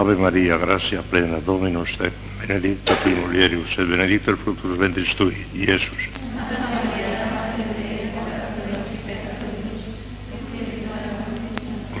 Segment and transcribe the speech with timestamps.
[0.00, 6.08] Ave María, gracia plena, Dominus tecum, benedicta tu mulieribus, et benedictus fructus ventris tui, Iesus.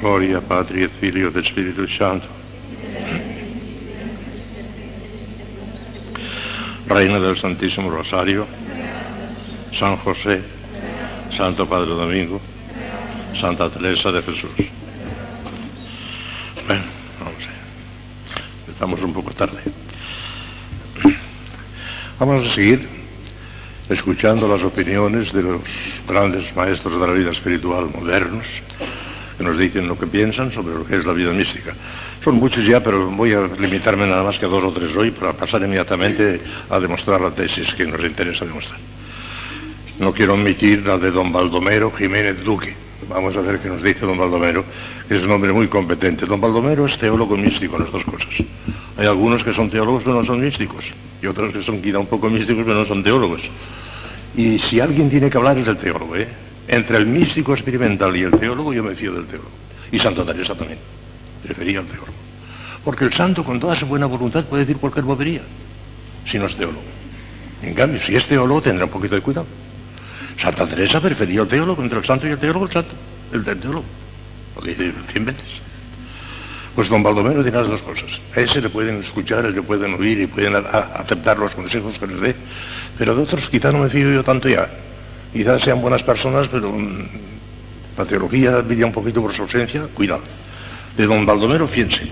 [0.00, 2.28] Gloria Patri et Filio et Spiritus Santo.
[6.86, 8.46] Reina del Santísimo Rosario,
[9.72, 10.40] San José,
[11.30, 12.40] Santo Padre Domingo,
[13.34, 14.79] Santa Teresa de Jesús.
[18.80, 19.60] A Empezamos un poco tarde.
[22.18, 22.88] Vamos a seguir
[23.90, 25.60] escuchando las opiniones de los
[26.08, 28.46] grandes maestros de la vida espiritual modernos
[29.36, 31.74] que nos dicen lo que piensan sobre lo que es la vida mística.
[32.24, 35.10] Son muchos ya, pero voy a limitarme nada más que a dos o tres hoy
[35.10, 38.80] para pasar inmediatamente a demostrar la tesis que nos interesa demostrar.
[39.98, 42.74] No quiero omitir la de don Baldomero Jiménez Duque.
[43.08, 44.64] Vamos a ver qué nos dice don Baldomero,
[45.08, 46.26] que es un hombre muy competente.
[46.26, 48.28] Don Baldomero es teólogo místico, las dos cosas.
[48.96, 50.84] Hay algunos que son teólogos pero no son místicos,
[51.22, 53.42] y otros que son quizá un poco místicos pero no son teólogos.
[54.36, 56.28] Y si alguien tiene que hablar es el teólogo, ¿eh?
[56.68, 59.50] Entre el místico experimental y el teólogo yo me fío del teólogo.
[59.90, 60.78] Y Santa Teresa también.
[61.42, 62.12] Prefería al teólogo.
[62.84, 65.42] Porque el santo con toda su buena voluntad puede decir cualquier bobería,
[66.26, 66.82] si no es teólogo.
[67.62, 69.46] En cambio, si es teólogo tendrá un poquito de cuidado.
[70.40, 72.92] Santa Teresa prefería al teólogo, entre el santo y el teólogo, el santo,
[73.32, 73.84] el del teólogo.
[74.56, 75.60] Lo dice cien veces.
[76.74, 78.18] Pues don Baldomero tiene las dos cosas.
[78.34, 82.06] A ese le pueden escuchar, el que pueden oír y pueden aceptar los consejos que
[82.06, 82.34] les dé.
[82.96, 84.70] Pero de otros quizá no me fío yo tanto ya.
[85.32, 87.08] Quizás sean buenas personas, pero mm,
[87.98, 90.22] la teología brilla un poquito por su ausencia, cuidado.
[90.96, 92.08] De don Baldomero, fíjense.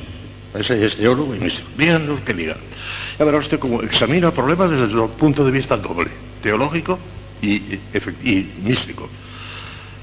[0.54, 1.68] Ese es teólogo y místico.
[1.78, 2.58] Digan lo que digan.
[3.18, 6.10] Ya verá usted cómo examina el problema desde el punto de vista doble,
[6.42, 6.98] teológico
[7.42, 9.08] y, místico.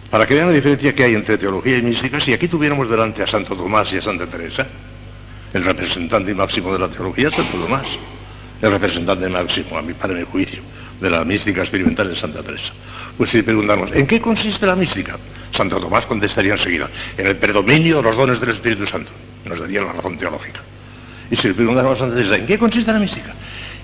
[0.10, 3.24] Para que vean la diferencia que hay entre teología y mística, si aquí tuviéramos delante
[3.24, 4.66] a Santo Tomás y a Santa Teresa,
[5.54, 7.88] el representante máximo de la teología Santo Tomás,
[8.62, 10.62] el representante máximo, a mi, para mi juicio,
[11.00, 12.74] de la mística experimental de Santa Teresa.
[13.18, 15.18] Pues si preguntamos, ¿en qué consiste la mística?
[15.52, 19.12] Santo Tomás contestaría enseguida, en el predominio de los dones del Espíritu Santo.
[19.46, 20.62] Nos daría la razón teológica.
[21.30, 23.34] Y si le preguntamos a Santa Teresa, ¿en qué consiste la mística?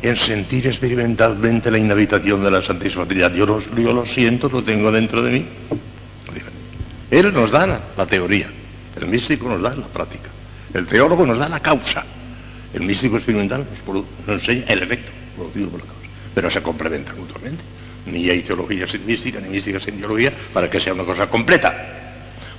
[0.02, 3.34] En sentir experimentalmente la inhabitación de la Santísima Trinidad.
[3.34, 5.46] Yo yo lo siento, lo tengo dentro de mí.
[7.12, 7.68] Él nos da
[7.98, 8.48] la, teoría,
[8.96, 10.30] el místico nos da la práctica,
[10.74, 12.06] el teólogo nos da la causa,
[12.74, 13.66] el místico experimental
[14.26, 17.64] nos, enseña el efecto producido por la causa, pero se complementan mutuamente.
[18.06, 21.76] Ni hay teología sin mística, ni mística sin teología, para que sea una cosa completa.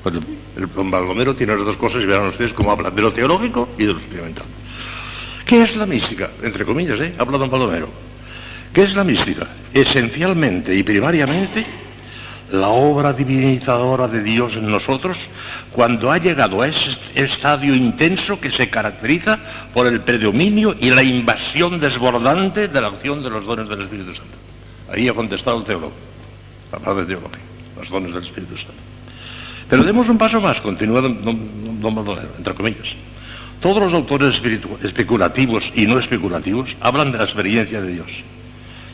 [0.03, 0.17] Pues
[0.57, 3.71] el don Baldomero tiene las dos cosas y verán ustedes cómo habla de lo teológico
[3.79, 4.45] y de lo experimental.
[5.47, 6.31] ¿Qué es la mística?
[6.43, 7.15] Entre comillas, ¿eh?
[7.19, 7.89] Habla don Baldomero.
[8.73, 9.47] ¿Qué es la mística?
[9.75, 11.67] Esencialmente y primariamente
[12.53, 15.17] la obra divinizadora de Dios en nosotros
[15.73, 19.39] cuando ha llegado a ese estadio intenso que se caracteriza
[19.73, 24.15] por el predominio y la invasión desbordante de la acción de los dones del Espíritu
[24.15, 24.37] Santo.
[24.93, 25.93] Ahí ha contestado el teólogo,
[26.71, 27.41] hablar de teología,
[27.79, 28.75] los dones del Espíritu Santo.
[29.69, 31.25] Pero demos un paso más, continúa don,
[31.81, 32.95] don, entre comillas.
[33.63, 34.43] Todos los autores
[34.83, 38.25] especulativos y no especulativos hablan de la experiencia de Dios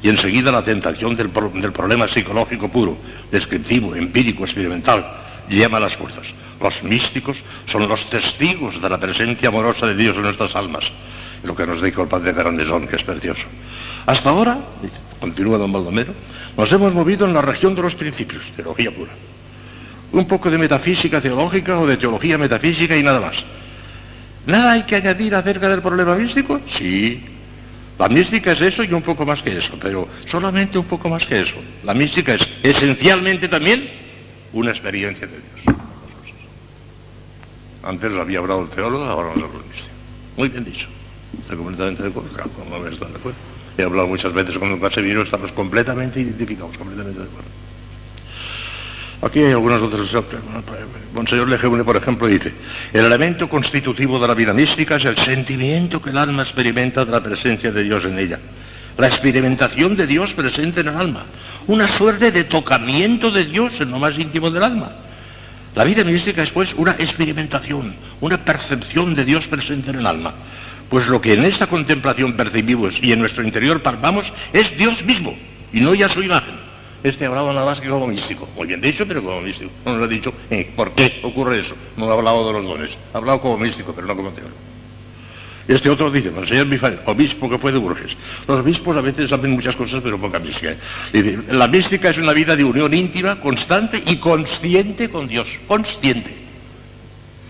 [0.02, 2.98] y enseguida la tentación del, problema psicológico puro,
[3.32, 5.04] descriptivo, empírico, experimental,
[5.48, 6.26] llama a las fuerzas.
[6.60, 10.84] Los místicos son los testigos de la presencia amorosa de Dios en nuestras almas,
[11.42, 13.46] lo que nos dijo el padre Grandesón, que es precioso.
[14.04, 14.58] Hasta ahora,
[15.18, 16.12] continúa don Baldomero,
[16.56, 19.12] nos hemos movido en la región de los principios, teología pura.
[20.12, 23.44] Un poco de metafísica teológica o de teología metafísica y nada más.
[24.48, 26.58] ¿Nada hay que añadir acerca del problema místico?
[26.66, 27.20] Sí,
[27.98, 31.26] la mística es eso y un poco más que eso, pero solamente un poco más
[31.26, 31.56] que eso.
[31.84, 33.90] La mística es esencialmente también
[34.54, 35.76] una experiencia de Dios.
[37.82, 39.94] Antes había hablado el teólogo, ahora nos habla el místico.
[40.38, 40.88] Muy bien dicho.
[41.42, 42.30] Estoy completamente de acuerdo.
[42.30, 43.38] Claro, no me están de acuerdo.
[43.76, 47.50] He hablado muchas veces con don Casemiro, estamos completamente identificados, completamente de acuerdo.
[49.20, 50.14] Aquí hay algunos otros.
[51.14, 52.52] Monseñor Lejeune, por ejemplo, dice,
[52.92, 57.10] el elemento constitutivo de la vida mística es el sentimiento que el alma experimenta de
[57.10, 58.38] la presencia de Dios en ella.
[58.96, 61.24] La experimentación de Dios presente en el alma.
[61.66, 64.90] Una suerte de tocamiento de Dios en lo más íntimo del alma.
[65.74, 70.34] La vida mística es pues una experimentación, una percepción de Dios presente en el alma.
[70.88, 75.36] Pues lo que en esta contemplación percibimos y en nuestro interior palpamos es Dios mismo,
[75.72, 76.67] y no ya su imagen.
[77.02, 78.48] Este ha hablado nada más que como místico.
[78.56, 79.70] Muy bien dicho, pero como místico.
[79.84, 81.76] No nos ha dicho eh, por qué ocurre eso.
[81.96, 82.96] No ha hablado de los dones.
[83.14, 84.56] Ha hablado como místico, pero no como teólogo.
[85.68, 88.16] Este otro dice, el señor Bifael, obispo que fue de Burges.
[88.46, 90.74] Los obispos a veces saben muchas cosas, pero poca mística.
[91.12, 95.46] Dice, la mística es una vida de unión íntima, constante y consciente con Dios.
[95.68, 96.34] Consciente.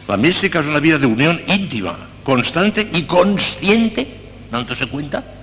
[0.08, 4.08] La mística es una vida de unión íntima, constante y consciente,
[4.50, 5.37] dándose cuenta de Dios.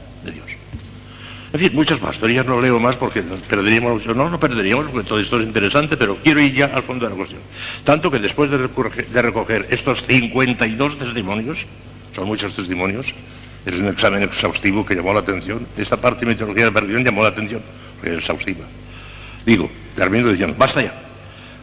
[1.55, 5.39] En fin, muchas más, no leo más porque perderíamos, no, no perderíamos porque todo esto
[5.39, 7.39] es interesante, pero quiero ir ya al fondo de la cuestión.
[7.85, 11.65] Tanto que después de recoger, estos 52 testimonios,
[12.13, 13.07] son muchos testimonios,
[13.65, 17.05] es un examen exhaustivo que llamó la atención, esta parte de mitología de la perdición
[17.05, 17.61] llamó la atención,
[17.95, 18.65] porque es exhaustiva.
[19.45, 20.93] Digo, termino diciendo, basta ya.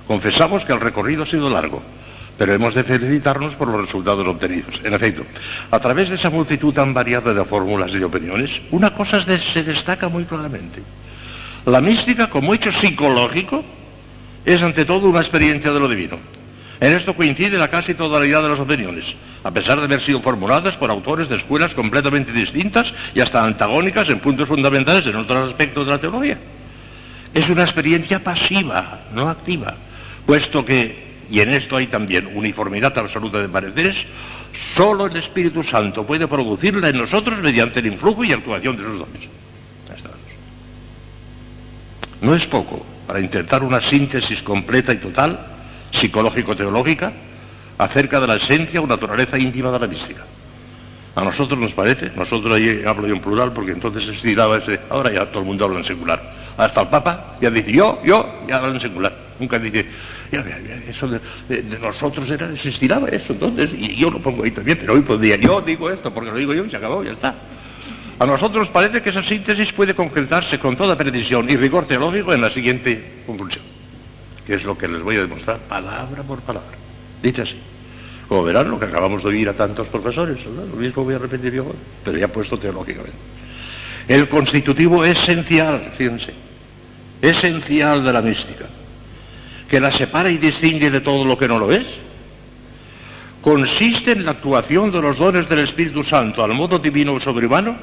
[0.07, 1.83] Confesamos que el recorrido ha sido largo,
[2.43, 4.81] pero hemos de felicitarnos por los resultados obtenidos.
[4.83, 5.23] En efecto,
[5.71, 9.63] a través de esa multitud tan variada de fórmulas y de opiniones, una cosa se
[9.63, 10.83] destaca muy claramente.
[11.67, 13.63] La mística, como hecho psicológico,
[14.45, 16.19] es ante todo una experiencia de lo divino.
[16.81, 19.15] En esto coincide la casi totalidad de las opiniones,
[19.45, 24.09] a pesar de haber sido formuladas por autores de escuelas completamente distintas y hasta antagónicas
[24.09, 26.39] en puntos fundamentales en otros aspectos de la teología.
[27.35, 29.77] Es una experiencia pasiva, no activa,
[30.27, 34.05] puesto que y en esto hay también uniformidad absoluta de pareceres,
[34.77, 38.99] solo el Espíritu Santo puede producirla en nosotros mediante el influjo y actuación de sus
[38.99, 39.23] dones.
[42.21, 45.41] No es poco para intentar una síntesis completa y total,
[45.91, 47.15] psicológico-teológica,
[47.79, 50.25] acerca de la esencia o naturaleza íntima de la mística.
[51.15, 54.81] A nosotros nos parece, nosotros ahí hablo yo en plural porque entonces se estiraba ese,
[54.91, 56.23] ahora ya todo el mundo habla en singular.
[56.59, 59.22] Hasta el Papa ya dice yo, yo, ya habla en singular.
[59.39, 59.87] Nunca dice
[60.89, 61.21] eso de,
[61.81, 65.37] nosotros era, se estiraba eso entonces, y yo lo pongo ahí también, pero hoy podría,
[65.37, 67.35] yo digo esto porque lo digo yo y se acabó, ya está.
[68.19, 72.41] A nosotros parece que esa síntesis puede concretarse con toda precisión y rigor teológico en
[72.41, 73.65] la siguiente conclusión,
[74.47, 76.79] que es lo que les voy a demostrar palabra por palabra,
[77.23, 77.57] dicho así.
[78.29, 81.53] Como verán, lo que acabamos de oír a tantos profesores, lo mismo voy a repetir
[81.53, 81.67] yo,
[82.05, 83.19] pero ya puesto teológicamente.
[84.09, 86.33] El constitutivo esencial, fíjense,
[87.21, 88.67] esencial de la mística,
[89.73, 91.87] que la separa y distingue de todo lo que no lo es,
[93.41, 97.75] consiste en la actuación de los dones del Espíritu Santo al modo divino o sobrehumano,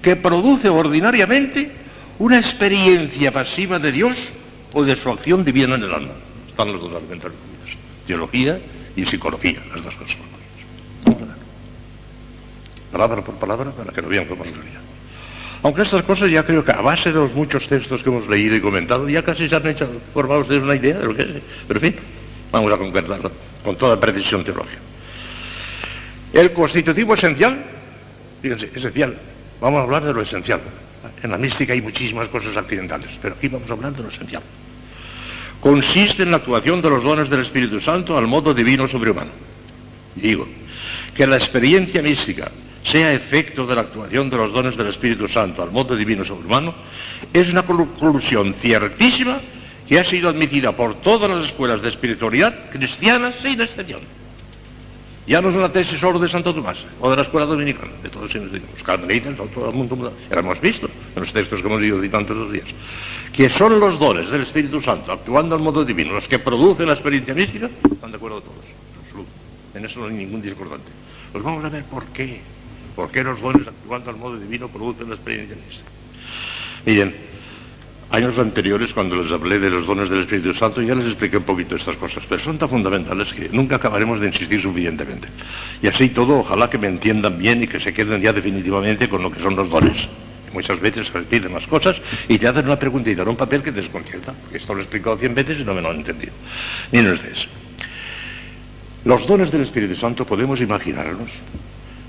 [0.00, 1.70] que produce ordinariamente
[2.18, 4.16] una experiencia pasiva de Dios
[4.72, 6.12] o de su acción divina en el alma.
[6.48, 7.32] Están los dos argumentos
[8.06, 8.58] teología
[8.96, 10.16] y psicología, las dos cosas.
[12.90, 14.80] Palabra por palabra para que lo vean como es realidad.
[15.64, 18.54] Aunque estas cosas ya creo que a base de los muchos textos que hemos leído
[18.54, 21.28] y comentado, ya casi se han hecho, formado ustedes una idea de lo que es.
[21.66, 22.02] Pero en fin,
[22.52, 23.32] vamos a concretarlo
[23.64, 24.82] con toda precisión teológica.
[26.34, 27.56] El constitutivo esencial,
[28.42, 29.16] fíjense, esencial,
[29.58, 30.60] vamos a hablar de lo esencial.
[31.22, 34.42] En la mística hay muchísimas cosas accidentales, pero aquí vamos a hablar de lo esencial.
[35.60, 39.30] Consiste en la actuación de los dones del Espíritu Santo al modo divino sobrehumano.
[40.14, 40.46] Digo,
[41.16, 42.50] que la experiencia mística
[42.84, 46.74] sea efecto de la actuación de los dones del Espíritu Santo al modo divino sobrehumano,
[47.32, 49.40] es una conclusión ciertísima
[49.88, 54.00] que ha sido admitida por todas las escuelas de espiritualidad cristianas sin excepción.
[55.26, 58.10] Ya no es una tesis solo de Santo Tomás o de la escuela dominicana, de
[58.10, 60.12] todos los carmelitas, todo el mundo.
[60.28, 62.66] Ya lo hemos visto en los textos que hemos leído de tantos días.
[63.32, 66.92] Que son los dones del Espíritu Santo actuando al modo divino los que producen la
[66.92, 68.64] experiencia mística, están de acuerdo todos.
[69.74, 70.90] En eso no hay ningún discordante.
[71.32, 72.40] Pues vamos a ver por qué.
[72.94, 75.90] ¿Por qué los dones actuando al modo divino producen la experiencia mística?
[76.86, 77.14] Miren,
[78.10, 81.42] años anteriores cuando les hablé de los dones del Espíritu Santo ya les expliqué un
[81.42, 85.28] poquito estas cosas, pero son tan fundamentales que nunca acabaremos de insistir suficientemente.
[85.82, 89.22] Y así todo, ojalá que me entiendan bien y que se queden ya definitivamente con
[89.22, 90.08] lo que son los dones.
[90.52, 91.96] Muchas veces se repiten las cosas
[92.28, 94.82] y te hacen una preguntita en un papel que te desconcierta, porque esto lo he
[94.84, 96.32] explicado cien veces y no me lo han entendido.
[96.92, 97.48] Miren ustedes,
[99.04, 101.30] los dones del Espíritu Santo podemos imaginarnos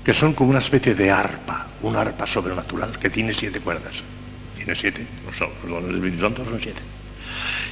[0.06, 3.94] que son como una especie de arpa, una arpa sobrenatural que tiene siete cuerdas.
[4.54, 6.80] Tiene siete, los dones del Espíritu Santo son siete.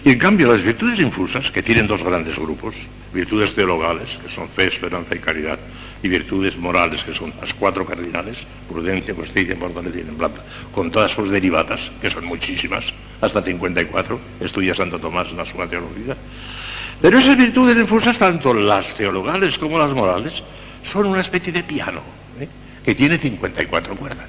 [0.05, 2.75] Y en cambio las virtudes infusas, que tienen dos grandes grupos,
[3.13, 5.61] virtudes teologales, que son fe, esperanza y caridad,
[6.03, 8.39] y virtudes morales, que son las cuatro cardinales,
[8.69, 10.43] prudencia, justicia, fortaleza y templanza,
[10.75, 12.85] con todas sus derivadas, que son muchísimas,
[13.21, 16.17] hasta 54, estudia Santo Tomás en la suma teología.
[17.01, 20.43] Pero esas virtudes infusas, tanto las teologales como las morales,
[20.83, 22.24] son una especie de piano,
[22.85, 24.29] que tiene 54 cuerdas.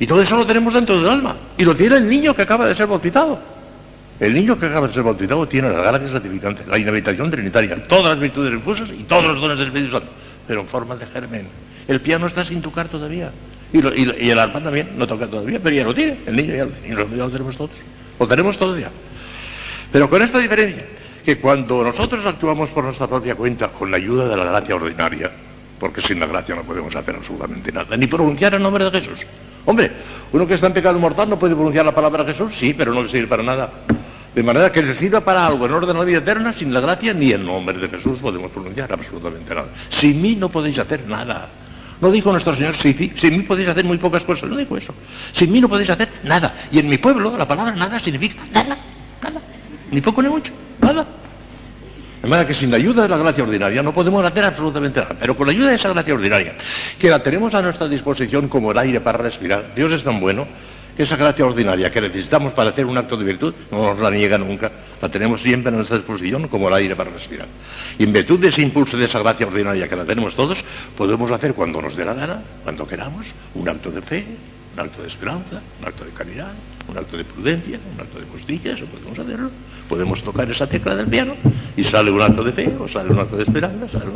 [0.00, 1.36] Y todo eso lo tenemos dentro del alma.
[1.56, 3.40] Y lo tiene el niño que acaba de ser bautizado.
[4.20, 8.04] El niño que acaba de ser bautizado tiene la gala gratificante, la inhabitación trinitaria, todas
[8.04, 10.08] las virtudes infusas y todos los dones del Espíritu Santo,
[10.46, 11.46] pero en forma de germen.
[11.86, 13.30] El piano está sin tocar todavía.
[13.72, 16.16] Y, el arpa también no toca todavía, pero ya lo tiene.
[16.26, 16.72] El niño ya lo.
[16.84, 17.70] Y lo, ya lo tenemos todos.
[18.18, 18.90] Lo tenemos todos ya.
[19.92, 20.84] Pero con esta diferencia,
[21.24, 25.30] que cuando nosotros actuamos por nuestra propia cuenta con la ayuda de la gracia ordinaria,
[25.78, 29.20] porque sin la gracia no podemos hacer absolutamente nada, ni pronunciar el nombre de Jesús.
[29.64, 29.90] Hombre,
[30.32, 33.02] uno que está en pecado mortal no puede pronunciar la palabra Jesús, sí, pero no
[33.02, 33.70] le sirve para nada.
[34.34, 36.80] De manera que les sirva para algo en orden a la vida eterna, sin la
[36.80, 39.68] gracia ni el nombre de Jesús podemos pronunciar absolutamente nada.
[39.90, 41.48] Sin mí no podéis hacer nada.
[42.00, 44.94] No dijo nuestro Señor, sin, sin mí podéis hacer muy pocas cosas, no dijo eso.
[45.32, 46.54] Sin mí no podéis hacer nada.
[46.70, 48.76] Y en mi pueblo la palabra nada significa nada,
[49.22, 49.40] nada.
[49.90, 51.04] Ni poco ni mucho, nada.
[52.22, 55.14] De manera que sin la ayuda de la gracia ordinaria no podemos hacer absolutamente nada.
[55.18, 56.54] Pero con la ayuda de esa gracia ordinaria,
[56.98, 60.46] que la tenemos a nuestra disposición como el aire para respirar, Dios es tan bueno
[60.96, 64.10] que esa gracia ordinaria que necesitamos para hacer un acto de virtud no nos la
[64.10, 64.68] niega nunca.
[65.00, 67.46] La tenemos siempre a nuestra disposición como el aire para respirar.
[68.00, 70.58] Y en virtud de ese impulso de esa gracia ordinaria que la tenemos todos,
[70.96, 74.26] podemos hacer cuando nos dé la gana, cuando queramos, un acto de fe,
[74.74, 76.50] un acto de esperanza, un acto de caridad,
[76.88, 79.50] un acto de prudencia, un acto de justicia, eso podemos hacerlo.
[79.88, 81.34] Podemos tocar esa tecla del piano
[81.76, 84.10] y sale un acto de fe o sale un acto de esperanza, sale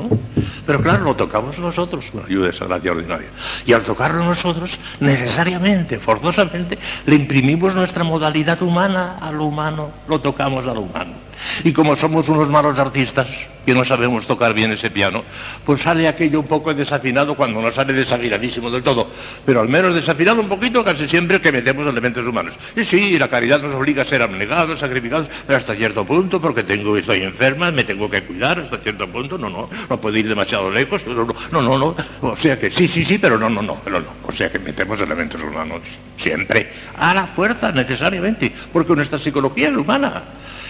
[0.67, 3.29] Pero claro, lo tocamos nosotros con ayuda de esa gracia ordinaria.
[3.67, 10.21] Y al tocarlo nosotros, necesariamente, forzosamente, le imprimimos nuestra modalidad humana a lo humano, lo
[10.21, 11.32] tocamos a lo humano.
[11.65, 13.29] Y como somos unos malos artistas,
[13.65, 15.23] que no sabemos tocar bien ese piano,
[15.65, 19.09] pues sale aquello un poco desafinado cuando no sale desafinadísimo del todo,
[19.47, 22.55] pero al menos desafinado un poquito casi siempre que metemos elementos humanos.
[22.77, 26.65] Y sí, la caridad nos obliga a ser abnegados, sacrificados, pero hasta cierto punto, porque
[26.65, 30.29] tengo, estoy enferma, me tengo que cuidar hasta cierto punto, no, no, no puedo ir
[30.29, 33.63] demasiado lejos, no, no, no, no, o sea que sí, sí, sí, pero no, no,
[33.63, 35.81] no, pero no, o sea que metemos elementos humanos
[36.19, 40.23] siempre, a la fuerza necesariamente, porque nuestra psicología es humana.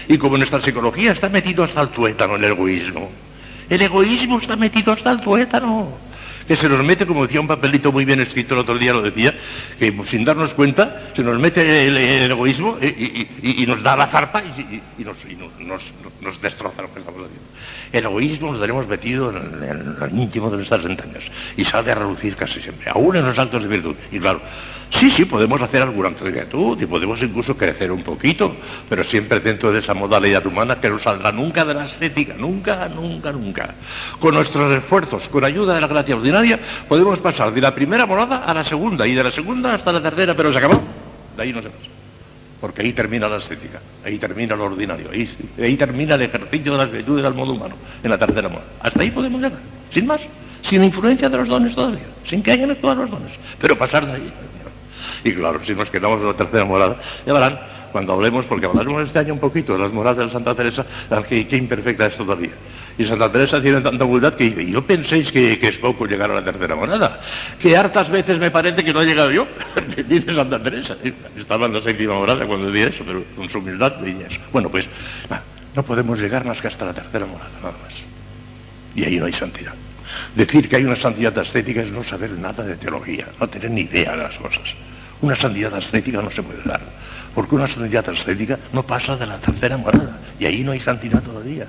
[0.07, 3.09] Y como nuestra psicología está metido hasta el tuétano el egoísmo,
[3.69, 5.89] el egoísmo está metido hasta el tuétano,
[6.47, 9.01] que se nos mete, como decía un papelito muy bien escrito el otro día, lo
[9.01, 9.33] decía,
[9.79, 15.03] que sin darnos cuenta se nos mete el, egoísmo y, nos da la zarpa y,
[15.03, 17.47] nos, destroza lo que estamos haciendo.
[17.91, 21.23] El egoísmo lo tenemos metido en, el íntimo de nuestras entrañas
[21.55, 23.95] y sale a relucir casi siempre, aún en los actos de virtud.
[24.11, 24.41] Y claro,
[24.99, 28.55] Sí, sí, podemos hacer de virtud y podemos incluso crecer un poquito,
[28.87, 32.87] pero siempre dentro de esa modalidad humana que no saldrá nunca de la estética, nunca,
[32.89, 33.73] nunca, nunca.
[34.19, 38.43] Con nuestros esfuerzos, con ayuda de la gracia ordinaria, podemos pasar de la primera morada
[38.45, 40.79] a la segunda y de la segunda hasta la tercera, pero se acabó.
[41.35, 41.89] De ahí no se pasa.
[42.61, 46.91] Porque ahí termina la estética, ahí termina lo ordinario, ahí, termina el ejercicio de las
[46.91, 48.69] virtudes al modo humano, en la tercera morada.
[48.79, 49.59] Hasta ahí podemos llegar,
[49.91, 50.21] sin más,
[50.61, 54.13] sin influencia de los dones todavía, sin que hayan todos los dones, pero pasar de
[54.13, 54.33] ahí.
[55.23, 57.59] Y claro, si nos quedamos en la tercera morada, ya verán,
[57.91, 60.85] cuando hablemos, porque hablaremos este año un poquito de las moradas de Santa Teresa,
[61.29, 62.51] qué, qué imperfecta es todavía.
[62.97, 66.29] Y Santa Teresa tiene tanta humildad que dice, y no penséis que, es poco llegar
[66.29, 67.21] a la tercera morada,
[67.59, 69.47] que hartas veces me parece que no he llegado yo,
[70.07, 70.97] dice Santa Teresa.
[71.37, 73.93] Estaba en la séptima morada cuando decía eso, pero con su humildad.
[74.51, 74.87] Bueno, pues
[75.75, 77.93] no podemos llegar más que hasta la tercera morada, nada más.
[78.95, 79.73] Y ahí no hay santidad.
[80.35, 83.81] Decir que hay una santidad estética es no saber nada de teología, no tener ni
[83.81, 84.75] idea de las cosas.
[85.23, 86.81] Una santidad ascética no se puede dar,
[87.33, 91.23] porque una santidad ascética no pasa de la tercera morada, y ahí no hay santidad
[91.23, 91.65] todavía.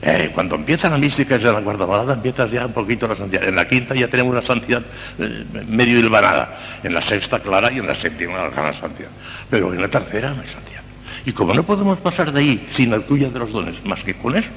[0.00, 3.42] Eh, cuando empieza la mística de la cuarta morada, empiezas ya un poquito la santidad.
[3.42, 4.82] En la quinta ya tenemos una santidad
[5.18, 6.56] eh, medio hilvanada.
[6.84, 9.08] En la sexta clara y en la séptima la gran santidad.
[9.50, 10.82] Pero en la tercera no hay santidad.
[11.24, 14.14] Y como no podemos pasar de ahí sin la tuya de los dones, más que
[14.14, 14.50] con eso,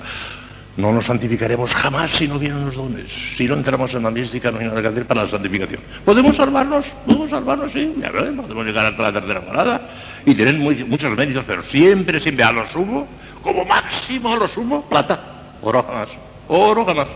[0.77, 3.05] no nos santificaremos jamás si no vienen los dones.
[3.35, 5.81] Si no entramos en la mística, no hay nada que hacer para la santificación.
[6.05, 6.85] ¿Podemos salvarnos?
[7.05, 7.71] ¿Podemos salvarnos?
[7.71, 8.45] Sí, ya veremos.
[8.45, 9.81] Podemos llegar hasta la tercera morada
[10.25, 13.07] y tener muchos méritos, pero siempre, siempre a lo sumo,
[13.41, 15.19] como máximo a lo sumo, plata.
[15.61, 16.09] Oro jamás.
[16.47, 17.07] Oro jamás.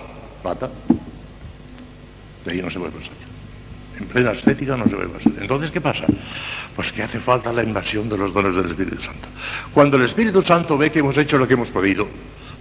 [0.41, 0.69] Plata.
[2.45, 3.13] De ahí no se puede pasar.
[3.98, 5.31] En plena estética no se puede pasar.
[5.39, 6.05] Entonces, ¿qué pasa?
[6.75, 9.27] Pues que hace falta la invasión de los dones del Espíritu Santo.
[9.74, 12.07] Cuando el Espíritu Santo ve que hemos hecho lo que hemos podido,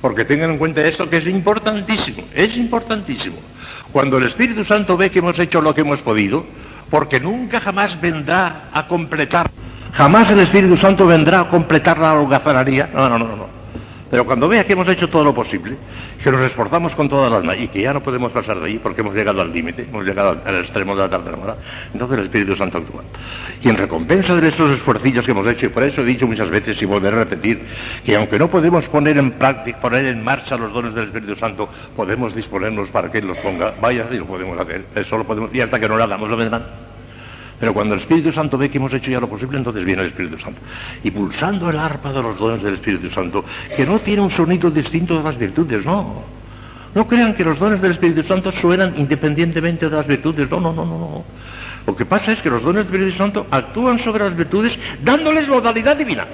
[0.02, 3.37] porque tengan en cuenta esto que es importantísimo, es importantísimo.
[3.92, 6.44] Cuando el Espíritu Santo ve que hemos hecho lo que hemos podido,
[6.90, 9.49] porque nunca jamás vendrá a completar,
[9.92, 13.62] jamás el Espíritu Santo vendrá a completar la holgazanería, no, no, no, no.
[14.12, 15.75] Pero cuando vea que hemos hecho todo lo posible,
[16.23, 18.78] que nos esforzamos con toda la alma y que ya no podemos pasar de ahí
[18.78, 21.57] porque hemos llegado al límite, hemos llegado al extremo de la tercera hora,
[21.95, 23.04] entonces el Espíritu Santo actúa.
[23.62, 26.50] Y en recompensa de estos esfuerzos que hemos hecho, y por eso he dicho muchas
[26.50, 27.61] veces y volveré a repetir,
[28.04, 31.71] que aunque no podemos poner en práctica, poner en marcha los dones del Espíritu Santo,
[31.97, 35.54] podemos disponernos para que Él los ponga, vaya, y lo podemos hacer, eso lo podemos,
[35.54, 36.91] y hasta que no lo hagamos lo vendrán.
[37.62, 40.09] Pero cuando el Espíritu Santo ve que hemos hecho ya lo posible, entonces viene el
[40.09, 40.61] Espíritu Santo.
[41.04, 43.45] Y pulsando el arpa de los dones del Espíritu Santo,
[43.76, 46.25] que no tiene un sonido distinto de las virtudes, no.
[46.92, 50.73] No crean que los dones del Espíritu Santo suenan independientemente de las virtudes, no, no,
[50.73, 51.25] no, no.
[51.87, 55.47] Lo que pasa es que los dones del Espíritu Santo actúan sobre las virtudes dándoles
[55.47, 56.26] modalidad divina,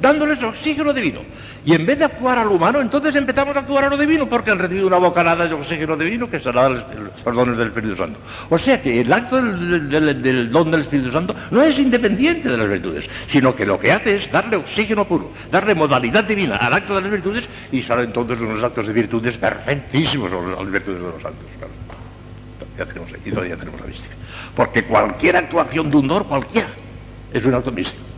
[0.00, 1.20] dándoles oxígeno divino.
[1.64, 4.50] Y en vez de actuar al humano, entonces empezamos a actuar a lo divino, porque
[4.50, 6.84] han recibido una bocanada de oxígeno divino que será los,
[7.24, 8.18] dones del Espíritu Santo.
[8.48, 12.68] O sea que el acto del, don del Espíritu Santo no es independiente de las
[12.68, 16.94] virtudes, sino que lo que hace es darle oxígeno puro, darle modalidad divina al acto
[16.96, 21.08] de las virtudes y salen entonces unos actos de virtudes perfectísimos a las virtudes de
[21.08, 21.46] los santos.
[22.78, 24.14] Ya tenemos aquí, todavía tenemos la mística.
[24.56, 26.68] Porque cualquier actuación de un don, cualquiera,
[27.32, 28.09] es un acto místico.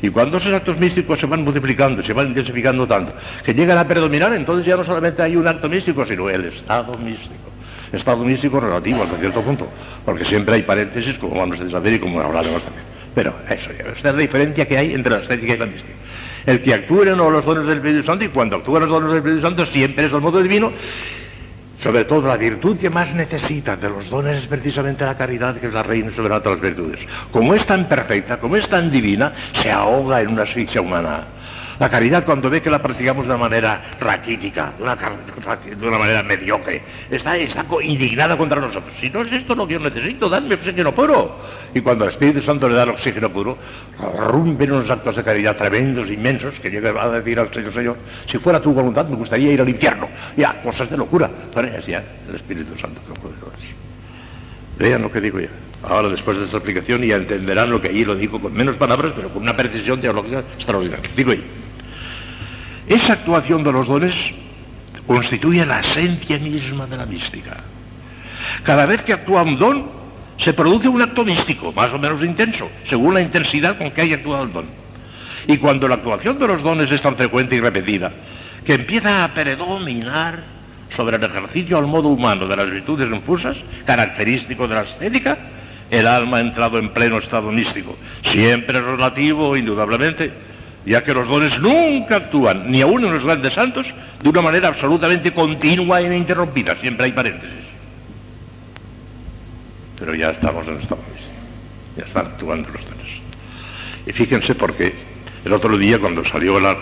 [0.00, 3.12] Y cuando esos actos místicos se van multiplicando, se van intensificando tanto,
[3.44, 6.96] que llegan a predominar, entonces ya no solamente hay un acto místico, sino el estado
[6.98, 7.50] místico.
[7.92, 9.66] Estado místico relativo hasta cierto punto,
[10.04, 12.84] porque siempre hay paréntesis, como vamos a deshacer y como hablaremos también.
[13.14, 15.94] Pero eso ya, es la diferencia que hay entre la estética y la mística.
[16.46, 19.18] El que actúen o los dones del Espíritu Santo, y cuando actúan los dones del
[19.18, 20.72] Espíritu Santo, siempre es el modo divino,
[21.82, 25.68] sobre todo la virtud que más necesita de los dones es precisamente la caridad, que
[25.68, 27.00] es la reina soberana de las virtudes.
[27.30, 29.32] Como es tan perfecta, como es tan divina,
[29.62, 31.24] se ahoga en una asfixia humana.
[31.78, 35.98] La caridad, cuando ve que la practicamos de una manera raquítica, de una, de una
[35.98, 37.36] manera mediocre, está,
[37.82, 38.92] indignada contra nosotros.
[39.00, 41.36] Si no es esto lo que yo necesito, dadme oxígeno puro.
[41.72, 43.56] Y cuando el Espíritu Santo le da el oxígeno puro,
[44.18, 47.96] rompen unos actos de caridad tremendos, inmensos, que llega a decir al Señor, Señor,
[48.28, 50.08] si fuera tu voluntad me gustaría ir al infierno.
[50.36, 51.30] Ya, cosas de locura.
[51.54, 53.34] Pero es ya el Espíritu Santo que lo puede.
[54.78, 55.48] Vean lo que digo ya.
[55.84, 59.12] Ahora, después de esta explicación, ya entenderán lo que allí lo digo con menos palabras,
[59.14, 61.08] pero con una precisión teológica extraordinaria.
[61.14, 61.44] Digo ahí.
[62.88, 64.14] Esa actuación de los dones
[65.06, 67.56] constituye la esencia misma de la mística.
[68.62, 69.86] Cada vez que actúa un don,
[70.38, 74.16] se produce un acto místico, más o menos intenso, según la intensidad con que haya
[74.16, 74.66] actuado el don.
[75.46, 78.12] Y cuando la actuación de los dones es tan frecuente y repetida,
[78.64, 80.42] que empieza a predominar
[80.94, 85.36] sobre el ejercicio al modo humano de las virtudes infusas, característico de la estética,
[85.90, 90.47] el alma ha entrado en pleno estado místico, siempre relativo, indudablemente,
[90.88, 93.86] ya que los dones nunca actúan, ni aun en los grandes santos,
[94.22, 97.66] de una manera absolutamente continua e ininterrumpida, siempre hay paréntesis.
[99.98, 101.36] Pero ya estamos en estado místico,
[101.96, 103.20] ya están actuando los dones.
[104.06, 104.94] Y fíjense por qué
[105.44, 106.76] el otro día cuando salió la,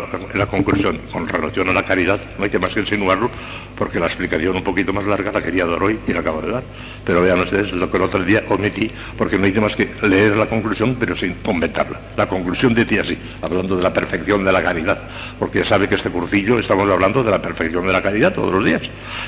[0.47, 3.31] conclusión con relación a la caridad, no hay que más que insinuarlo,
[3.77, 6.53] porque la explicación un poquito más larga la quería dar hoy y la acabo de
[6.53, 6.63] dar.
[7.05, 10.37] Pero vean ustedes lo que el otro día omití, porque no hice más que leer
[10.37, 12.01] la conclusión, pero sin comentarla.
[12.17, 14.99] La conclusión decía así, hablando de la perfección de la caridad,
[15.39, 18.65] porque sabe que este cursillo estamos hablando de la perfección de la caridad todos los
[18.65, 18.83] días.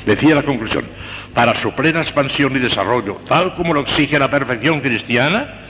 [0.07, 0.85] Decía la conclusión,
[1.35, 5.67] para su plena expansión y desarrollo, tal como lo exige la perfección cristiana,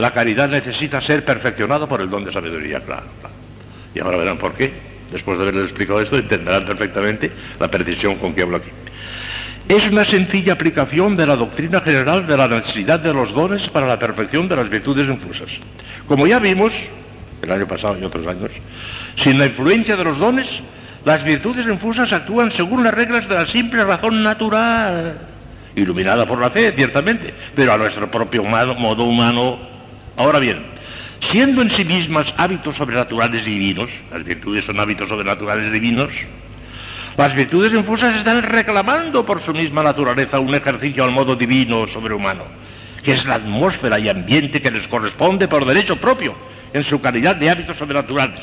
[0.00, 3.06] la caridad necesita ser perfeccionada por el don de sabiduría, claro.
[3.94, 4.72] Y ahora verán por qué.
[5.12, 8.70] Después de haberles explicado esto, entenderán perfectamente la precisión con que hablo aquí.
[9.68, 13.86] Es una sencilla aplicación de la doctrina general de la necesidad de los dones para
[13.86, 15.48] la perfección de las virtudes infusas.
[16.06, 16.72] Como ya vimos,
[17.42, 18.50] el año pasado y otros años,
[19.16, 20.46] sin la influencia de los dones,
[21.04, 25.14] las virtudes infusas actúan según las reglas de la simple razón natural,
[25.76, 29.69] iluminada por la fe, ciertamente, pero a nuestro propio modo humano
[30.20, 30.58] Ahora bien,
[31.30, 36.10] siendo en sí mismas hábitos sobrenaturales divinos, las virtudes son hábitos sobrenaturales divinos,
[37.16, 42.42] las virtudes infusas están reclamando por su misma naturaleza un ejercicio al modo divino sobrehumano,
[43.02, 46.34] que es la atmósfera y ambiente que les corresponde por derecho propio,
[46.74, 48.42] en su calidad de hábitos sobrenaturales.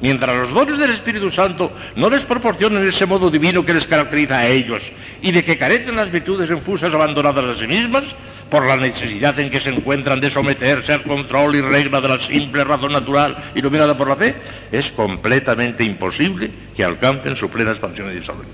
[0.00, 4.38] Mientras los dones del Espíritu Santo no les proporcionen ese modo divino que les caracteriza
[4.38, 4.80] a ellos
[5.20, 8.04] y de que carecen las virtudes infusas abandonadas a sí mismas,
[8.50, 12.20] por la necesidad en que se encuentran de someterse al control y regla de la
[12.20, 14.34] simple razón natural iluminada por la fe,
[14.72, 18.48] es completamente imposible que alcancen su plena expansión y desarrollo.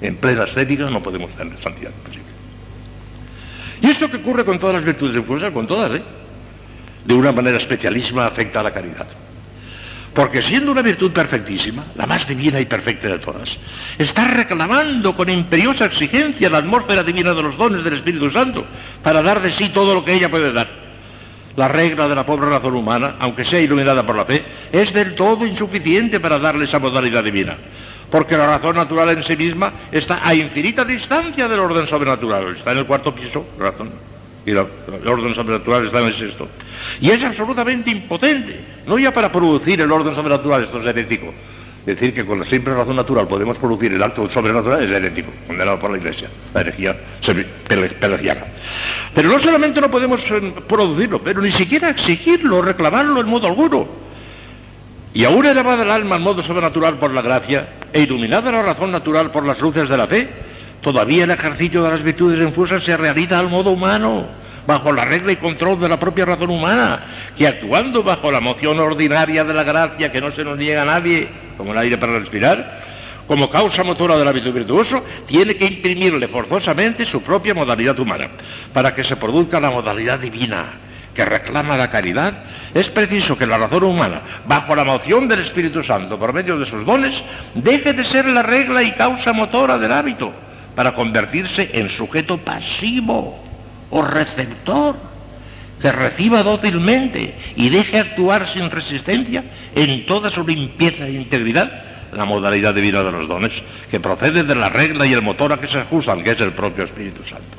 [0.00, 2.24] En plena estética no podemos tener santidad posible.
[3.82, 6.02] Y esto que ocurre con todas las virtudes infusas, con todas, ¿eh?
[7.04, 9.06] de una manera especialísima afecta a la caridad.
[10.14, 13.58] Porque siendo una virtud perfectísima, la más divina y perfecta de todas,
[13.98, 18.64] está reclamando con imperiosa exigencia la atmósfera divina de los dones del Espíritu Santo
[19.02, 20.68] para dar de sí todo lo que ella puede dar.
[21.56, 25.16] La regla de la pobre razón humana, aunque sea iluminada por la fe, es del
[25.16, 27.56] todo insuficiente para darle esa modalidad divina.
[28.08, 32.54] Porque la razón natural en sí misma está a infinita distancia del orden sobrenatural.
[32.56, 34.13] Está en el cuarto piso, razón.
[34.46, 34.66] Y la-
[35.02, 36.48] el orden sobrenatural está en el sexto.
[37.00, 41.32] Y es absolutamente impotente, no ya para producir el orden sobrenatural, esto es herético.
[41.86, 45.78] Decir que con la simple razón natural podemos producir el acto sobrenatural es herético, condenado
[45.78, 46.96] por la Iglesia, la herejía
[48.00, 48.44] pelagiana.
[49.14, 53.86] Pero no solamente no podemos eh, producirlo, pero ni siquiera exigirlo, reclamarlo en modo alguno.
[55.12, 58.90] Y aún elevada el alma al modo sobrenatural por la gracia e iluminada la razón
[58.90, 60.28] natural por las luces de la fe,
[60.84, 64.26] todavía el ejercicio de las virtudes infusas se realiza al modo humano,
[64.66, 67.00] bajo la regla y control de la propia razón humana,
[67.36, 70.84] que actuando bajo la moción ordinaria de la gracia que no se nos niega a
[70.84, 72.84] nadie, como el aire para respirar,
[73.26, 78.28] como causa motora del hábito virtuoso, tiene que imprimirle forzosamente su propia modalidad humana,
[78.74, 80.66] para que se produzca la modalidad divina
[81.14, 82.34] que reclama la caridad,
[82.74, 86.66] es preciso que la razón humana, bajo la moción del Espíritu Santo por medio de
[86.66, 87.22] sus dones,
[87.54, 90.32] deje de ser la regla y causa motora del hábito,
[90.74, 93.38] para convertirse en sujeto pasivo
[93.90, 94.96] o receptor,
[95.80, 101.84] que reciba dócilmente y deje actuar sin resistencia en toda su limpieza e integridad
[102.16, 103.52] la modalidad divina de los dones,
[103.90, 106.52] que procede de la regla y el motor a que se ajustan, que es el
[106.52, 107.58] propio Espíritu Santo.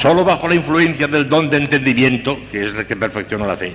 [0.00, 3.74] Solo bajo la influencia del don de entendimiento, que es el que perfecciona la fe,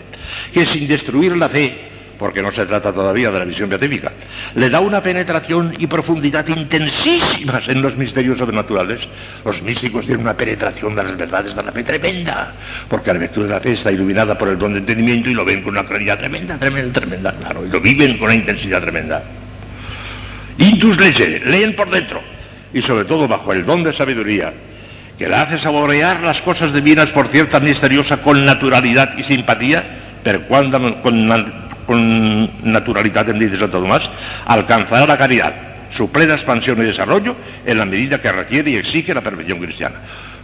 [0.54, 1.91] que sin destruir la fe,
[2.22, 4.12] porque no se trata todavía de la visión beatífica,
[4.54, 9.08] le da una penetración y profundidad intensísimas en los misterios sobrenaturales.
[9.44, 12.54] Los místicos tienen una penetración de las verdades de la fe tremenda,
[12.88, 15.44] porque la virtud de la fe está iluminada por el don de entendimiento y lo
[15.44, 19.24] ven con una claridad tremenda, tremenda, tremenda, claro, y lo viven con una intensidad tremenda.
[20.60, 22.22] Intus legere, leen por dentro,
[22.72, 24.54] y sobre todo bajo el don de sabiduría,
[25.18, 29.84] que la hace saborear las cosas divinas por cierta misteriosa con naturalidad y simpatía,
[30.24, 31.28] pero cuando con,
[31.92, 34.10] con naturalidad en dice Santo Tomás,
[34.46, 35.54] alcanzará la caridad,
[35.92, 39.96] su plena expansión y desarrollo en la medida que requiere y exige la perfección cristiana.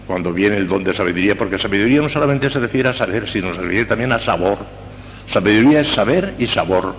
[0.06, 3.54] Cuando viene el don de sabiduría, porque sabiduría no solamente se refiere a saber, sino
[3.54, 4.58] se refiere también a sabor.
[5.28, 6.96] Sabiduría es saber y sabor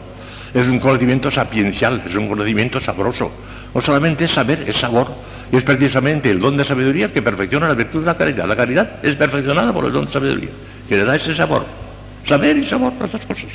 [0.54, 3.30] es un conocimiento sapiencial, es un conocimiento sabroso.
[3.74, 5.08] No solamente es saber, es sabor.
[5.52, 8.46] Y es precisamente el don de sabiduría que perfecciona la virtud de la caridad.
[8.46, 10.50] La caridad es perfeccionada por el don de sabiduría,
[10.88, 11.66] que le da ese sabor.
[12.26, 13.46] Saber y sabor, las dos cosas.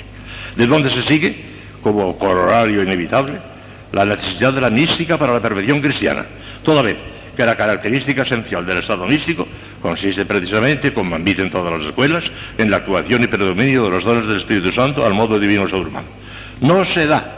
[0.56, 1.36] De donde se sigue,
[1.82, 3.34] como corolario inevitable,
[3.92, 6.26] la necesidad de la mística para la perfección cristiana.
[6.64, 6.98] Toda vez
[7.36, 9.48] que la característica esencial del estado místico
[9.82, 12.24] consiste precisamente, como admiten todas las escuelas,
[12.58, 16.08] en la actuación y predominio de los dones del Espíritu Santo al modo divino sobrehumano.
[16.62, 17.36] No se da,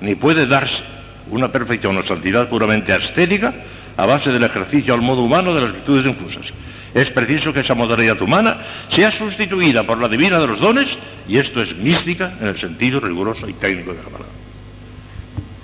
[0.00, 0.82] ni puede darse,
[1.30, 3.54] una perfección o santidad puramente ascética
[3.96, 6.52] a base del ejercicio al modo humano de las virtudes infusas.
[6.94, 10.88] Es preciso que esa modalidad humana sea sustituida por la divina de los dones,
[11.28, 14.32] y esto es mística en el sentido riguroso y técnico de la palabra.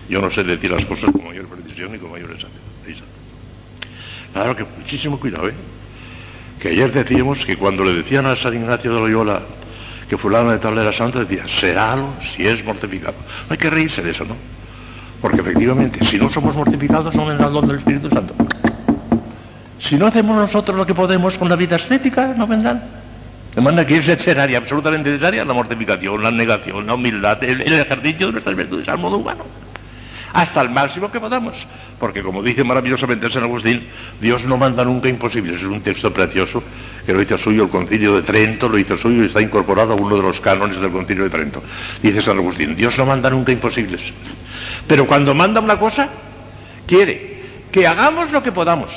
[0.08, 2.72] Yo no sé decir las cosas con mayor precisión y con mayor exactitud.
[4.32, 5.54] Claro que muchísimo cuidado, ¿eh?
[6.58, 9.42] Que ayer decíamos que cuando le decían a San Ignacio de Loyola,
[10.08, 13.14] que fulano de tal era santo, decía, serálo si es mortificado.
[13.48, 14.36] No hay que reírse de eso, ¿no?
[15.20, 18.34] Porque efectivamente, si no somos mortificados, no vendrá el don del Espíritu Santo.
[19.82, 22.82] Si no hacemos nosotros lo que podemos con la vida estética, no vendrán.
[23.54, 27.72] De manera que es necesaria, absolutamente necesaria, la mortificación, la negación, la humildad, el, el
[27.74, 29.44] ejercicio de nuestras virtudes al modo humano
[30.32, 31.66] hasta el máximo que podamos.
[31.98, 33.86] Porque como dice maravillosamente San Agustín,
[34.20, 35.60] Dios no manda nunca imposibles.
[35.60, 36.62] Es un texto precioso
[37.04, 39.96] que lo hizo suyo el concilio de Trento, lo hizo suyo y está incorporado a
[39.96, 41.62] uno de los cánones del concilio de Trento.
[42.02, 44.00] Dice San Agustín, Dios no manda nunca imposibles.
[44.86, 46.08] Pero cuando manda una cosa,
[46.86, 48.88] quiere que hagamos lo que podamos,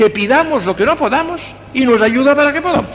[0.00, 1.42] que pidamos lo que no podamos
[1.74, 2.90] y nos ayuda para que podamos.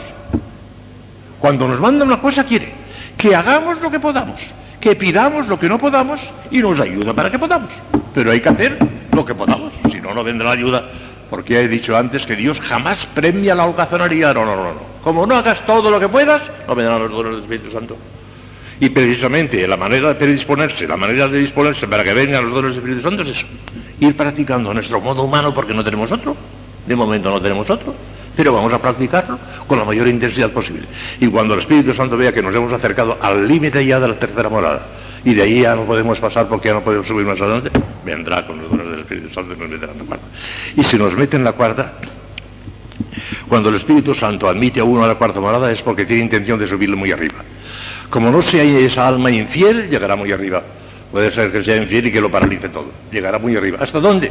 [1.38, 2.72] Cuando nos manda una cosa, quiere
[3.16, 4.40] que hagamos lo que podamos,
[4.80, 6.18] que pidamos lo que no podamos
[6.50, 7.70] y nos ayuda para que podamos.
[8.12, 8.78] Pero hay que hacer
[9.12, 10.82] lo que podamos, si no, no vendrá ayuda.
[11.30, 14.34] Porque he dicho antes que Dios jamás premia la holgazanería.
[14.34, 14.80] No, no, no, no.
[15.04, 17.96] Como no hagas todo lo que puedas, no vendrán los dones del Espíritu Santo.
[18.80, 22.74] Y precisamente la manera de predisponerse, la manera de disponerse para que vengan los dones
[22.74, 23.46] del Espíritu Santo es eso.
[24.00, 26.36] Ir practicando nuestro modo humano porque no tenemos otro.
[26.86, 27.94] De momento no tenemos otro
[28.36, 30.82] pero vamos a practicarlo con la mayor intensidad posible.
[31.18, 34.14] Y cuando el Espíritu Santo vea que nos hemos acercado al límite ya de la
[34.14, 34.86] tercera morada,
[35.24, 37.70] y de ahí ya no podemos pasar porque ya no podemos subir más adelante,
[38.04, 40.26] vendrá con los dones del Espíritu Santo y nos meterá en la cuarta.
[40.76, 41.94] Y si nos mete en la cuarta,
[43.48, 46.58] cuando el Espíritu Santo admite a uno a la cuarta morada es porque tiene intención
[46.58, 47.36] de subirle muy arriba.
[48.10, 50.62] Como no sea esa alma infiel, llegará muy arriba.
[51.10, 52.92] Puede ser que sea infiel y que lo paralice todo.
[53.10, 53.78] Llegará muy arriba.
[53.80, 54.30] ¿Hasta dónde?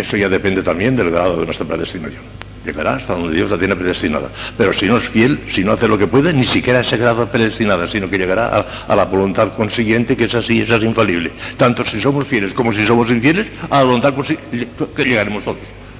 [0.00, 2.22] Eso ya depende también del grado de nuestra predestinación.
[2.64, 4.30] Llegará hasta donde Dios la tiene predestinada.
[4.56, 7.26] Pero si no es fiel, si no hace lo que puede, ni siquiera ese grado
[7.26, 11.32] predestinada, sino que llegará a, la voluntad consiguiente, que es así, esa es infalible.
[11.58, 15.58] Tanto si somos fieles como si somos infieles, a la voluntad que llegaremos todos.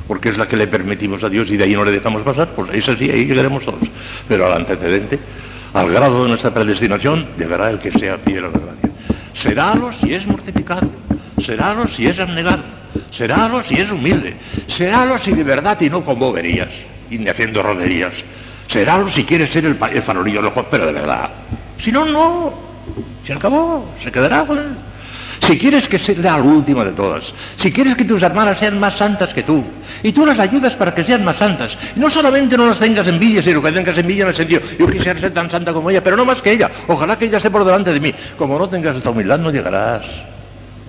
[0.08, 2.48] Porque es la que le permitimos a Dios y de ahí no le dejamos pasar,
[2.56, 3.80] pues es así, ahí llegaremos todos.
[4.26, 5.18] Pero al antecedente,
[5.74, 8.90] al grado de nuestra predestinación, llegará el que sea fiel a la gracia.
[9.34, 10.88] Serálo si es mortificado,
[11.38, 12.79] serálo si es abnegado
[13.12, 14.36] Serálo si es humilde.
[14.68, 16.68] Serálo si de verdad y no con boberías
[17.10, 18.12] y ni haciendo roderías.
[18.68, 21.30] Serálo si quiere ser el, el farolillo de pero de verdad.
[21.78, 22.70] Si no, no.
[23.26, 24.46] Se acabó, se quedará.
[25.46, 28.96] Si quieres que sea la última de todas, si quieres que tus hermanas sean más
[28.96, 29.64] santas que tú,
[30.02, 33.06] y tú las ayudas para que sean más santas, y no solamente no las tengas
[33.06, 36.04] envidia, sino que tengas envidia en el sentido, yo quisiera ser tan santa como ella,
[36.04, 38.14] pero no más que ella, ojalá que ella esté por delante de mí.
[38.36, 40.02] Como no tengas esta humildad, no llegarás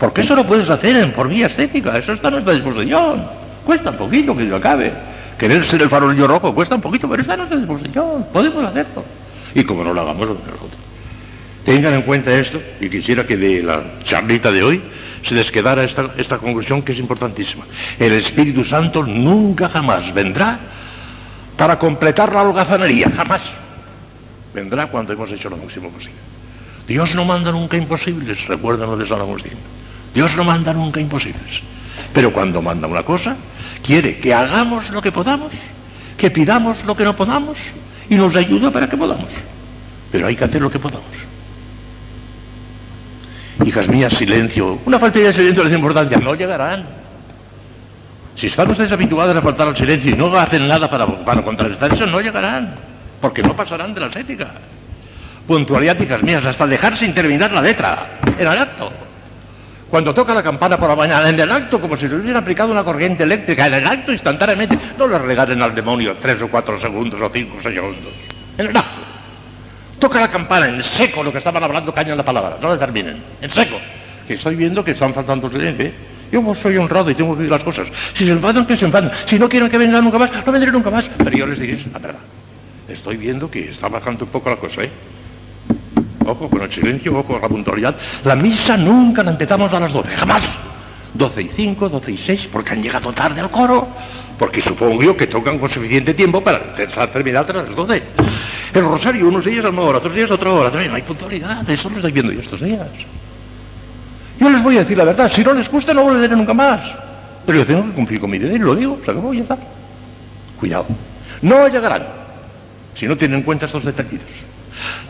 [0.01, 3.23] Porque eso lo puedes hacer en, por vía estética, eso está a nuestra disposición.
[3.63, 4.91] Cuesta un poquito que yo acabe.
[5.37, 8.25] Querer ser el farolillo rojo cuesta un poquito, pero está a nuestra disposición.
[8.33, 9.05] Podemos hacerlo.
[9.53, 10.71] Y como no lo hagamos, nosotros.
[11.63, 14.81] Tengan en cuenta esto, y quisiera que de la charlita de hoy
[15.21, 17.65] se les quedara esta, esta conclusión que es importantísima.
[17.99, 20.57] El Espíritu Santo nunca jamás vendrá
[21.55, 23.43] para completar la holgazanería, jamás.
[24.51, 26.17] Vendrá cuando hemos hecho lo máximo posible.
[26.87, 29.53] Dios no manda nunca imposibles, recuérdanos de San Agustín.
[30.13, 31.61] Dios no manda nunca imposibles.
[32.13, 33.35] Pero cuando manda una cosa,
[33.81, 35.51] quiere que hagamos lo que podamos,
[36.17, 37.57] que pidamos lo que no podamos
[38.09, 39.29] y nos ayuda para que podamos.
[40.11, 41.05] Pero hay que hacer lo que podamos.
[43.65, 44.79] Hijas mías, silencio.
[44.85, 46.17] Una falta de silencio les importancia.
[46.17, 46.83] No llegarán.
[48.35, 51.05] Si están ustedes habituadas a faltar al silencio y no hacen nada para,
[51.43, 52.75] contrarrestar eso, no llegarán.
[53.21, 54.47] Porque no pasarán de la ética.
[55.45, 58.19] Puntualidad, hijas mías, hasta dejar sin terminar la letra.
[58.37, 58.91] En el acto.
[59.91, 62.71] Cuando toca la campana por la mañana, en el acto, como si se hubiera aplicado
[62.71, 66.79] una corriente eléctrica, en el acto instantáneamente, no le regalen al demonio tres o cuatro
[66.79, 68.13] segundos o cinco segundos.
[68.57, 69.01] En el acto.
[69.99, 73.21] Toca la campana en seco lo que estaban hablando, caña la palabra, no le terminen,
[73.41, 73.81] en seco.
[74.25, 75.87] Que estoy viendo que están faltando silencio.
[75.87, 75.93] ¿eh?
[76.31, 77.89] Yo soy honrado y tengo que decir las cosas.
[78.13, 79.11] Si se enfadan, que se enfadan.
[79.25, 81.11] Si no quieren que vengan nunca más, no vendré nunca más.
[81.17, 82.19] Pero yo les diré la verdad.
[82.87, 84.89] Estoy viendo que está bajando un poco la cosa, ¿eh?
[86.31, 87.95] Ojo con el silencio, ojo con la puntualidad.
[88.23, 90.43] La misa nunca la empezamos a las 12, jamás.
[91.13, 93.89] 12 y 5, 12 y 6, porque han llegado tarde al coro.
[94.39, 98.03] Porque supongo yo que tocan con suficiente tiempo para terminar tras las 12.
[98.73, 100.69] El rosario, unos días a una hora, otros días a otra hora.
[100.69, 102.87] No hay puntualidad, eso lo estoy viendo yo estos días.
[104.39, 106.79] Yo les voy a decir la verdad, si no les gusta no volveré nunca más.
[107.45, 109.57] Pero yo tengo que cumplir con mi deber lo digo, se acabó, ya está.
[110.57, 110.85] Cuidado.
[111.41, 112.05] No llegarán
[112.95, 114.29] si no tienen en cuenta estos detallitos.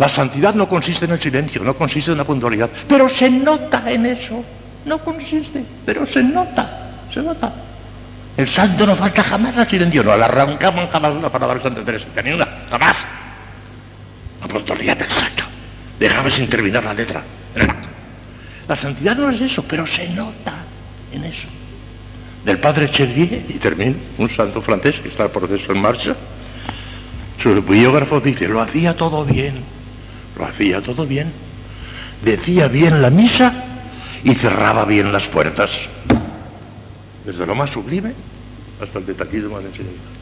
[0.01, 3.83] La santidad no consiste en el silencio, no consiste en la puntualidad, pero se nota
[3.85, 4.43] en eso.
[4.83, 7.53] No consiste, pero se nota, se nota.
[8.35, 11.81] El santo no falta jamás al silencio, no le arrancamos jamás una palabra de Santa
[11.81, 12.95] Teresa, ni una, jamás.
[14.41, 15.43] La puntualidad exacta.
[15.99, 17.21] Déjame sin terminar la letra.
[18.67, 20.55] La santidad no es eso, pero se nota
[21.13, 21.47] en eso.
[22.43, 26.15] Del padre Chevier, y termino, un santo francés que está el proceso en marcha,
[27.37, 29.63] su biógrafo dice, lo hacía todo bien,
[30.47, 31.31] hacía todo bien.
[32.23, 33.65] Decía bien la misa
[34.23, 35.71] y cerraba bien las puertas.
[37.25, 38.13] Desde lo más sublime
[38.81, 40.21] hasta el detallismo más enseñado.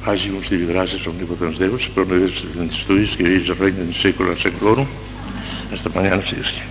[0.00, 2.16] Hagi uns divi gràcies omnipotents Deus, per no
[2.64, 4.86] estudis que regnen segle en segle.
[5.72, 6.70] Hasta mañana, si es